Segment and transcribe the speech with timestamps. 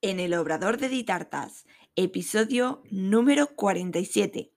[0.00, 1.66] en el Obrador de Ditartas,
[1.96, 4.52] episodio número 47.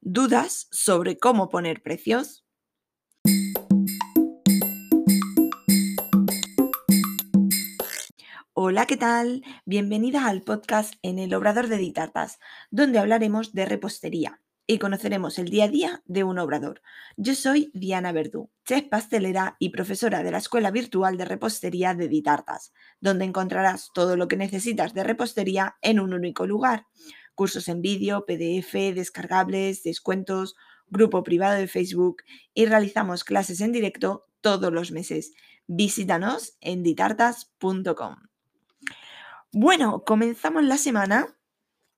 [0.00, 2.46] ¿Dudas sobre cómo poner precios?
[8.54, 9.42] Hola, ¿qué tal?
[9.66, 12.38] Bienvenida al podcast en el Obrador de Ditartas,
[12.70, 14.40] donde hablaremos de repostería
[14.70, 16.82] y conoceremos el día a día de un obrador.
[17.16, 22.06] Yo soy Diana Verdú, chef pastelera y profesora de la Escuela Virtual de Repostería de
[22.06, 26.86] Ditartas, donde encontrarás todo lo que necesitas de repostería en un único lugar.
[27.34, 30.54] Cursos en vídeo, PDF, descargables, descuentos,
[30.86, 32.18] grupo privado de Facebook
[32.52, 35.32] y realizamos clases en directo todos los meses.
[35.66, 38.16] Visítanos en ditartas.com.
[39.50, 41.38] Bueno, comenzamos la semana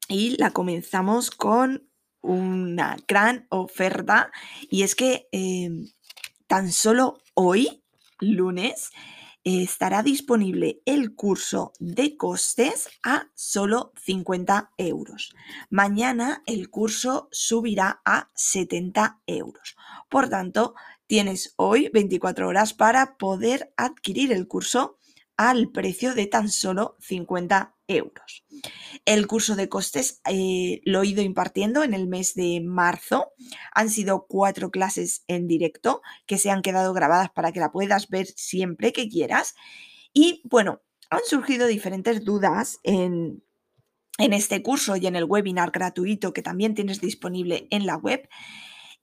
[0.07, 1.90] y la comenzamos con
[2.21, 4.31] una gran oferta
[4.71, 5.89] y es que em,
[6.47, 7.83] tan solo hoy,
[8.21, 8.91] lunes,
[9.45, 15.35] estará disponible el curso de costes a solo 50 euros.
[15.71, 19.77] Mañana el curso subirá a 70 euros.
[20.09, 20.75] Por tanto,
[21.07, 24.99] tienes hoy 24 horas para poder adquirir el curso
[25.41, 28.45] al precio de tan solo 50 euros.
[29.07, 33.33] El curso de costes eh, lo he ido impartiendo en el mes de marzo.
[33.75, 38.11] Han sido cuatro clases en directo que se han quedado grabadas para que la puedas
[38.11, 39.55] ver siempre que quieras.
[40.13, 43.43] Y bueno, han surgido diferentes dudas en,
[44.19, 48.29] en este curso y en el webinar gratuito que también tienes disponible en la web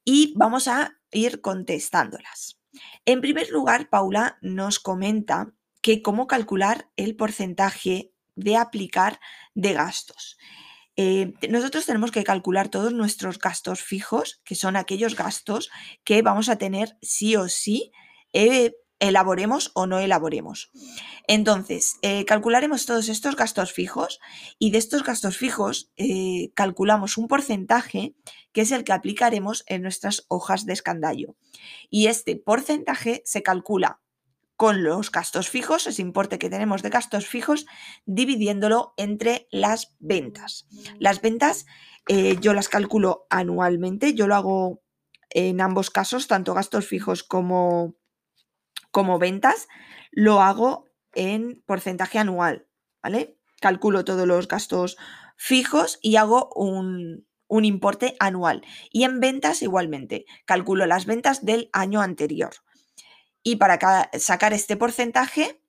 [0.05, 2.59] y vamos a ir contestándolas.
[3.05, 5.56] En primer lugar, Paula nos comenta
[5.87, 9.21] que cómo calcular el porcentaje de aplicar
[9.55, 10.37] de gastos.
[10.97, 15.69] Eh, nosotros tenemos que calcular todos nuestros gastos fijos, que son aquellos gastos
[16.03, 17.93] que vamos a tener sí o sí,
[18.33, 20.71] eh, elaboremos o no elaboremos.
[21.25, 24.19] Entonces, eh, calcularemos todos estos gastos fijos
[24.59, 25.93] y de estos gastos fijos
[26.53, 28.13] calculamos un porcentaje
[28.51, 31.37] que es el que aplicaremos en nuestras hojas de escandallo.
[31.89, 34.01] Y este porcentaje se calcula
[34.57, 37.67] con los gastos fijos, ese importe que tenemos de gastos fijos,
[38.05, 40.67] dividiéndolo entre las ventas.
[40.99, 41.67] Las ventas
[42.07, 44.83] eh, yo las calculo anualmente, yo lo hago
[45.29, 47.95] en ambos casos, tanto gastos fijos como,
[48.91, 49.67] como ventas,
[50.11, 52.67] lo hago en porcentaje anual,
[53.03, 53.37] ¿vale?
[53.61, 54.97] Calculo todos los gastos
[55.35, 58.63] fijos y hago un, un importe anual.
[58.89, 62.55] Y en ventas igualmente, calculo las ventas del año anterior.
[63.47, 65.61] Y para sacar este porcentaje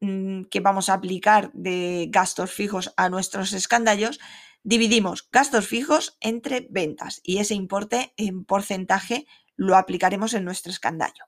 [0.00, 4.20] mm, que vamos a aplicar de gastos fijos a nuestros escandallos,
[4.64, 9.26] dividimos gastos fijos entre ventas y ese importe en porcentaje
[9.56, 11.24] lo aplicaremos en nuestro escandallo.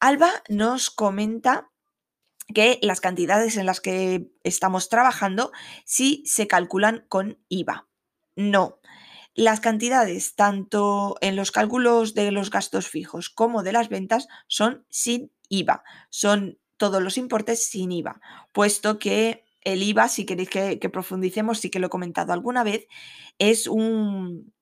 [0.00, 1.70] Alba nos comenta
[2.52, 5.52] que las cantidades en las que estamos trabajando
[5.84, 7.86] sí se calculan con IVA.
[8.34, 8.80] No,
[9.34, 14.86] las cantidades, tanto en los cálculos de los gastos fijos como de las ventas, son
[14.88, 15.82] sin IVA.
[16.10, 18.20] Son todos los importes sin IVA,
[18.52, 22.86] puesto que el IVA, si queréis que, profundicemos, sí que lo he comentado alguna vez,
[23.38, 24.52] es un,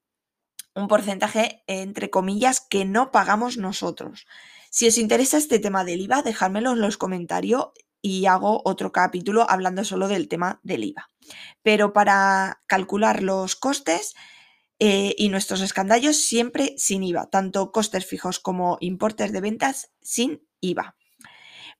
[0.75, 4.27] un porcentaje, entre comillas, que no pagamos nosotros.
[4.71, 7.69] Si os interesa este tema del IVA, dejádmelo en los comentarios
[8.00, 11.10] y hago otro capítulo hablando solo del tema del IVA.
[11.62, 14.15] Pero para calcular los costes,
[14.84, 20.43] eh, y nuestros escandallos siempre sin IVA, tanto costes fijos como importes de ventas sin
[20.60, 20.97] IVA.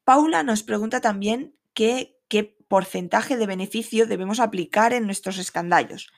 [0.05, 2.21] Paula nos pregunta también qué
[2.69, 6.13] porcentaje de beneficio debemos aplicar en nuestros escandallos.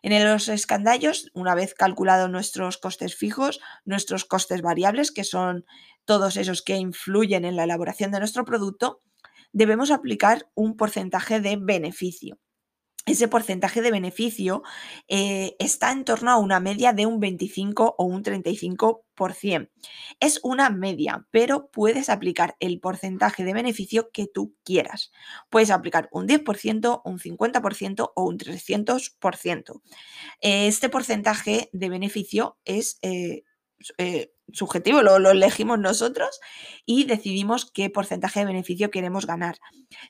[0.00, 5.66] En los escandallos, una vez calculados nuestros costes fijos, nuestros costes variables, que son
[6.06, 9.02] todos esos que influyen en la elaboración de nuestro producto,
[9.52, 12.38] debemos aplicar un porcentaje de beneficio
[13.06, 14.62] ese porcentaje de beneficio
[15.08, 19.70] eh, está en torno a una media de un 25 o un 35%.
[20.20, 25.10] Es una media, pero puedes aplicar el porcentaje de beneficio que tú quieras.
[25.48, 29.82] Puedes aplicar un 10%, un 50% o un 300%.
[30.40, 32.98] Este porcentaje de beneficio es...
[33.02, 33.44] Eh,
[33.96, 36.40] eh, subjetivo, lo, elegimos nosotros
[36.84, 39.56] y decidimos qué porcentaje de beneficio queremos ganar.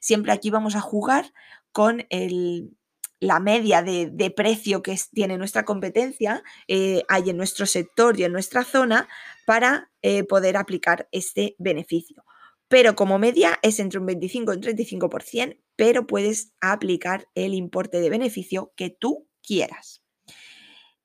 [0.00, 1.32] Siempre aquí vamos a jugar
[1.72, 2.76] con el,
[3.20, 8.32] la media de, precio que tiene nuestra competencia eh, hay en nuestro sector y en
[8.32, 9.08] nuestra zona
[9.46, 12.24] para eh, poder aplicar este beneficio.
[12.68, 18.00] Pero como media es entre un 25 y un 35%, pero puedes aplicar el importe
[18.00, 20.02] de beneficio que tú quieras.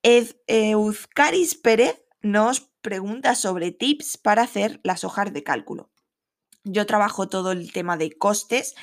[0.03, 5.89] Euskaris Pérez nos pregunta sobre tips para hacer las hojas de cálculo.
[6.65, 8.73] Yo trabajo todo el tema de costes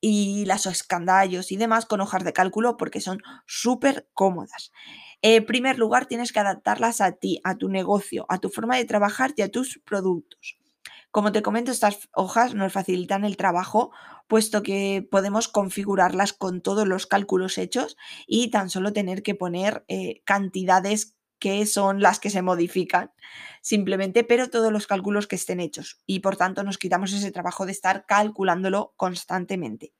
[0.00, 4.72] y las escandallos y demás con hojas de cálculo porque son súper cómodas.
[5.22, 8.84] En primer lugar, tienes que adaptarlas a ti, a tu negocio, a tu forma de
[8.84, 10.58] trabajar y a tus productos.
[11.10, 13.90] Como te comento, estas hojas nos facilitan el trabajo,
[14.28, 17.96] puesto que podemos configurarlas con todos los cálculos hechos
[18.26, 23.10] y tan solo tener que poner eh, cantidades que son las que se modifican
[23.62, 26.00] simplemente, pero todos los cálculos que estén hechos.
[26.06, 29.92] Y por tanto nos quitamos ese trabajo de estar calculándolo constantemente.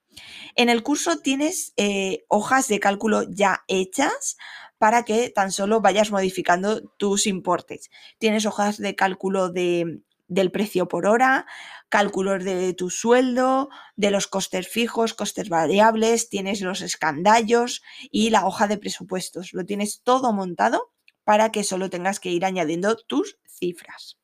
[0.54, 4.36] En el curso tienes eh, hojas de cálculo ya hechas
[4.78, 7.90] para que tan solo vayas modificando tus importes.
[8.18, 11.46] Tienes hojas de cálculo de, del precio por hora,
[11.88, 18.46] cálculos de tu sueldo, de los costes fijos, costes variables, tienes los escandallos y la
[18.46, 19.52] hoja de presupuestos.
[19.52, 20.89] Lo tienes todo montado
[21.30, 24.18] para que solo tengas que ir añadiendo tus cifras.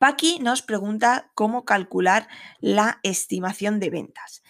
[0.00, 2.26] Paqui nos pregunta cómo calcular
[2.58, 4.42] la estimación de ventas.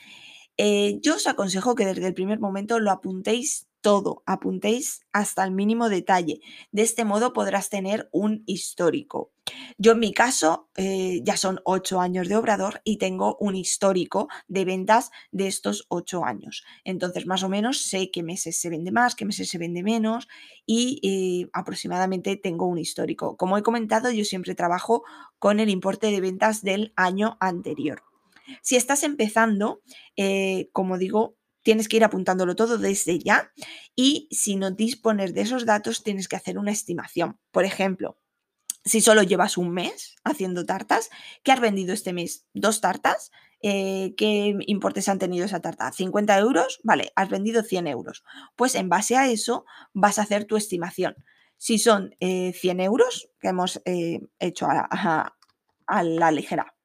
[0.57, 5.53] Eh, yo os aconsejo que desde el primer momento lo apuntéis todo, apuntéis hasta el
[5.53, 6.41] mínimo detalle.
[6.73, 9.33] De este modo podrás tener un histórico.
[9.79, 14.29] Yo en mi caso eh, ya son ocho años de obrador y tengo un histórico
[14.49, 16.65] de ventas de estos ocho años.
[16.85, 20.27] Entonces más o menos sé qué meses se vende más, qué meses se vende menos
[20.67, 23.37] y eh, aproximadamente tengo un histórico.
[23.37, 25.05] Como he comentado, yo siempre trabajo
[25.39, 28.03] con el importe de ventas del año anterior.
[28.63, 29.83] Si estás empezando,
[30.17, 33.51] eh, como digo, tienes que ir apuntándolo todo desde ya
[33.97, 37.41] y si no dispones de esos datos tienes que hacer una estimación.
[37.51, 38.21] Por ejemplo,
[38.85, 41.11] si solo llevas un mes haciendo tartas,
[41.43, 42.47] ¿qué has vendido este mes?
[42.55, 43.33] ¿Dos tartas?
[43.63, 45.91] Eh, ¿Qué importes han tenido esa tarta?
[45.91, 46.79] ¿50 euros?
[46.85, 48.23] Vale, has vendido 100 euros.
[48.55, 51.17] Pues en base a eso vas a hacer tu estimación.
[51.57, 56.76] Si son 100 eh, euros, que hemos eh, hecho a la ligera,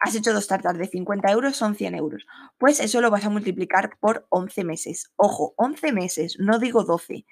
[0.00, 2.26] Has hecho dos tartas de 50 euros, son 100 euros.
[2.58, 5.10] Pues eso lo vas a multiplicar por 11 meses.
[5.16, 7.24] Ojo, 11 meses, no digo 12.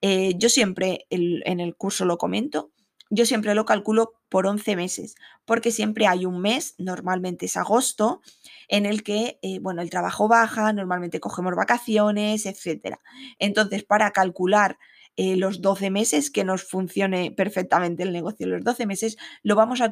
[0.00, 2.70] Eh, yo siempre en el curso lo comento,
[3.10, 5.14] yo siempre lo calculo por 11 meses,
[5.46, 8.20] porque siempre hay un mes, normalmente es agosto,
[8.68, 12.96] en el que, eh, bueno, el trabajo baja, normalmente cogemos vacaciones, etc.
[13.38, 14.78] Entonces, para calcular
[15.20, 19.80] eh, los 12 meses, que nos funcione perfectamente el negocio los 12 meses, lo vamos
[19.80, 19.90] a,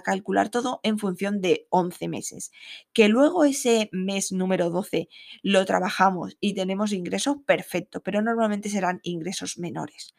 [0.00, 2.52] calcular todo en función de 11 meses.
[2.94, 5.10] Que luego ese mes número 12
[5.42, 10.14] lo trabajamos y tenemos ingresos, perfecto, pero normalmente serán ingresos menores.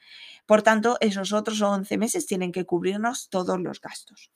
[0.46, 4.30] Por tanto, esos otros 11 meses tienen que cubrirnos todos los gastos.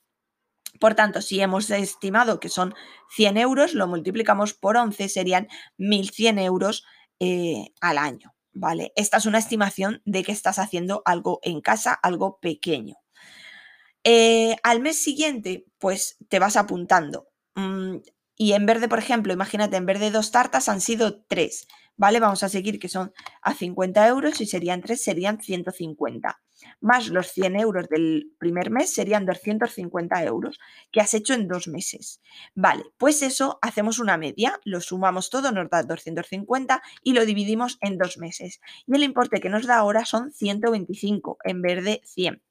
[0.80, 2.74] Por tanto, si hemos estimado que son
[3.14, 5.46] 100 euros, lo multiplicamos por 11, serían
[5.78, 6.84] 1.100 euros
[7.20, 8.34] eh, al año.
[8.52, 8.92] ¿Vale?
[8.96, 12.96] Esta es una estimación de que estás haciendo algo en casa, algo pequeño.
[14.04, 17.28] Eh, al mes siguiente, pues te vas apuntando.
[17.54, 17.96] Mm,
[18.36, 21.66] y en vez de, por ejemplo, imagínate, en vez de dos tartas han sido tres,
[21.96, 22.20] ¿vale?
[22.20, 23.12] Vamos a seguir que son
[23.42, 26.40] a 50 euros y serían tres, serían 150
[26.80, 30.58] más los 100 euros del primer mes serían 250 euros
[30.90, 32.20] que has hecho en dos meses.
[32.54, 37.78] Vale, pues eso hacemos una media, lo sumamos todo, nos da 250 y lo dividimos
[37.80, 38.60] en dos meses.
[38.86, 42.42] Y el importe que nos da ahora son 125 en vez de 100.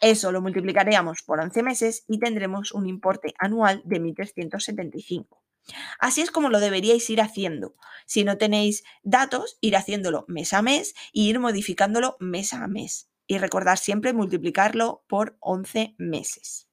[0.00, 5.26] Eso lo multiplicaríamos por 11 meses y tendremos un importe anual de 1.375.
[5.98, 7.74] Así es como lo deberíais ir haciendo.
[8.06, 13.09] Si no tenéis datos, ir haciéndolo mes a mes e ir modificándolo mes a mes
[13.30, 16.68] y recordar siempre multiplicarlo por 11 meses.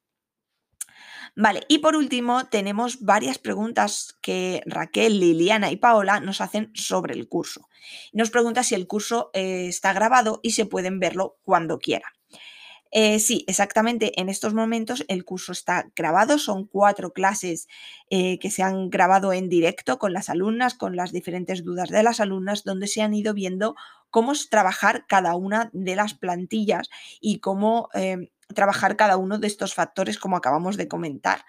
[1.35, 7.13] Vale, y por último tenemos varias preguntas que Raquel, Liliana y Paola nos hacen sobre
[7.13, 7.69] el curso.
[8.11, 12.11] Nos pregunta si el curso eh, está grabado y se pueden verlo cuando quieran.
[12.91, 14.19] Eh, sí, exactamente.
[14.19, 16.39] En estos momentos el curso está grabado.
[16.39, 17.67] Son cuatro clases
[18.09, 22.01] eh, que se han grabado en directo con las alumnas, con las diferentes dudas de
[22.01, 23.75] las alumnas, donde se han ido viendo
[24.09, 29.73] cómo trabajar cada una de las plantillas y cómo em, trabajar cada uno de estos
[29.73, 31.45] factores, como acabamos de comentar.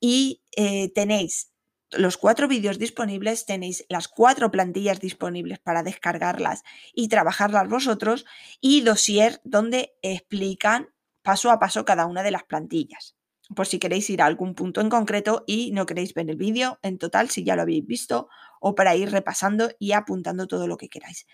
[0.00, 1.52] Y eh, tenéis
[1.90, 6.62] los cuatro vídeos disponibles, tenéis las cuatro plantillas disponibles para descargarlas
[6.94, 8.26] y trabajarlas vosotros
[8.60, 10.88] y dossier donde explican
[11.22, 13.16] paso a paso cada una de las plantillas.
[13.54, 16.78] Por si queréis ir a algún punto en concreto y no queréis ver el vídeo
[16.82, 18.28] en total, si ya lo habéis visto,
[18.60, 21.26] o para ir repasando y apuntando todo lo que queráis.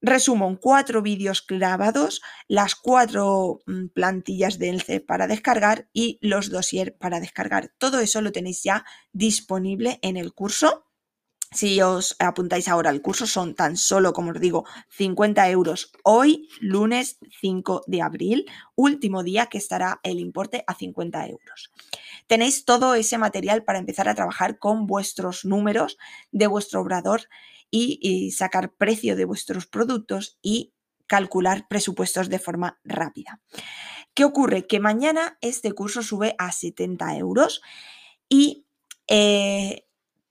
[0.00, 6.96] Resumo cuatro vídeos grabados, las cuatro mm, plantillas de ELCE para descargar y los dossier
[6.96, 7.72] para descargar.
[7.78, 10.86] Todo eso lo tenéis ya disponible en el curso
[11.52, 16.48] si os apuntáis ahora al curso, son tan solo, como os digo, 50 euros hoy,
[16.60, 21.70] lunes 5 de abril, último día que estará el importe a 50 euros.
[22.26, 25.96] Tenéis todo ese material para empezar a trabajar con vuestros números
[26.32, 27.22] de vuestro obrador
[27.70, 30.74] y, sacar precio de vuestros productos y
[31.06, 33.40] calcular presupuestos de forma rápida.
[34.14, 34.66] ¿Qué ocurre?
[34.66, 37.60] Que mañana este curso sube a 70 euros
[38.28, 38.66] y
[39.08, 39.86] eh,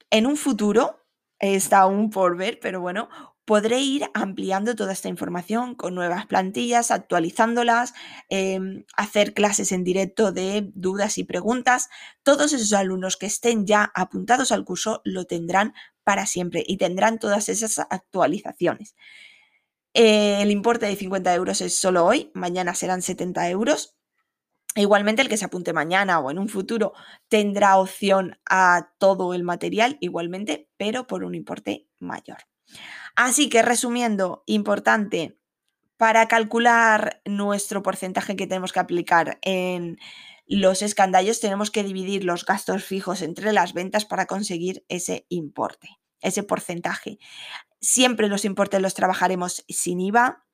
[0.10, 1.06] en un futuro,
[1.40, 3.10] está aún por ver, pero bueno,
[3.46, 7.94] podré ir ampliando toda esta información con nuevas plantillas, actualizándolas,
[8.30, 11.90] em, hacer clases en directo de dudas y preguntas.
[12.24, 15.74] Todos esos alumnos que estén ya apuntados al curso lo tendrán
[16.04, 18.96] para siempre y tendrán todas esas actualizaciones.
[19.94, 23.96] El importe de 50 euros es solo hoy, mañana serán 70 euros.
[24.76, 26.94] Igualmente, el que se apunte mañana o en un futuro
[27.30, 32.40] tendrá opción a todo el material, igualmente, pero por un importe mayor.
[33.16, 35.38] Así que, resumiendo, importante,
[35.98, 39.98] para calcular nuestro porcentaje que tenemos que aplicar en
[40.48, 45.90] los escandallos, tenemos que dividir los gastos fijos entre las ventas para conseguir ese importe,
[46.22, 47.18] ese porcentaje.
[47.80, 50.46] Siempre los importes los trabajaremos sin IVA,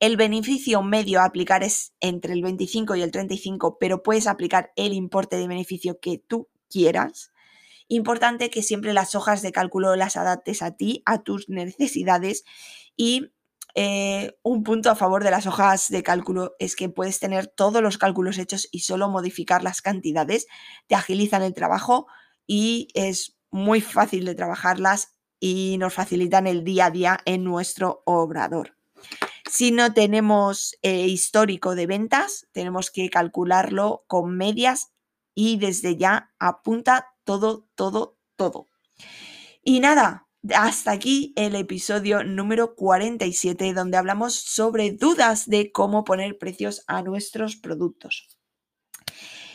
[0.00, 4.72] el beneficio medio a aplicar es entre el 25 y el 35, pero puedes aplicar
[4.76, 7.32] el importe de beneficio que tú quieras.
[7.88, 12.44] Importante que siempre las hojas de cálculo las adaptes a ti, a tus necesidades
[12.96, 13.32] y
[13.74, 17.82] eh, un punto a favor de las hojas de cálculo es que puedes tener todos
[17.82, 20.46] los cálculos hechos y solo modificar las cantidades,
[20.86, 22.06] te agilizan el trabajo
[22.46, 28.02] y es muy fácil de trabajarlas y nos facilitan el día a día en nuestro
[28.04, 28.74] obrador.
[29.50, 34.92] Si no tenemos eh, histórico de ventas, tenemos que calcularlo con medias
[35.34, 38.68] y desde ya apunta todo, todo, todo.
[39.62, 46.38] Y nada, hasta aquí el episodio número 47 donde hablamos sobre dudas de cómo poner
[46.38, 48.28] precios a nuestros productos.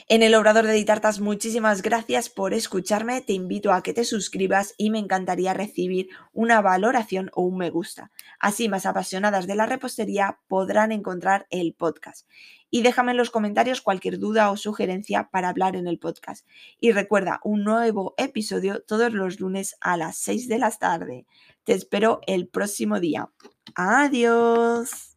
[0.07, 3.21] En el Obrador de Editartas, muchísimas gracias por escucharme.
[3.21, 7.71] Te invito a que te suscribas y me encantaría recibir una valoración o un me
[7.71, 8.11] gusta.
[8.37, 12.27] Así más apasionadas de la repostería podrán encontrar el podcast.
[12.75, 16.47] Y déjame en los comentarios cualquier duda o sugerencia para hablar en el podcast.
[16.79, 21.27] Y recuerda, un nuevo episodio todos los lunes a las 6 de la tarde.
[21.65, 23.29] Te espero el próximo día.
[23.75, 25.12] Adiós.